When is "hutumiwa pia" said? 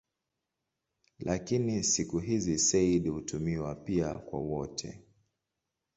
3.09-4.13